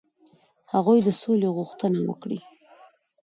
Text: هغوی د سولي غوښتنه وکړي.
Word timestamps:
هغوی 0.73 0.99
د 1.03 1.07
سولي 1.21 1.49
غوښتنه 1.57 1.99
وکړي. 2.09 2.39